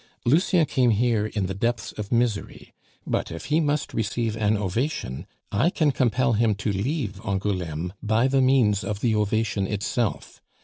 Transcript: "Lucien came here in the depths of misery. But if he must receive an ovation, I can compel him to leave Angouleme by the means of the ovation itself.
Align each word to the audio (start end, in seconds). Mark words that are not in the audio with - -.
"Lucien 0.25 0.65
came 0.65 0.89
here 0.89 1.27
in 1.27 1.45
the 1.45 1.53
depths 1.53 1.91
of 1.91 2.11
misery. 2.11 2.73
But 3.05 3.31
if 3.31 3.45
he 3.53 3.59
must 3.59 3.93
receive 3.93 4.35
an 4.35 4.57
ovation, 4.57 5.27
I 5.51 5.69
can 5.69 5.91
compel 5.91 6.33
him 6.33 6.55
to 6.55 6.71
leave 6.73 7.21
Angouleme 7.23 7.93
by 8.01 8.27
the 8.27 8.41
means 8.41 8.83
of 8.83 9.01
the 9.01 9.13
ovation 9.13 9.67
itself. 9.67 10.41